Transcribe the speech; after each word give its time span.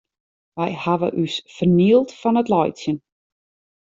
Wy 0.59 0.71
hawwe 0.83 1.09
ús 1.23 1.35
fernield 1.55 2.09
fan 2.21 2.39
it 2.41 2.51
laitsjen. 2.53 2.97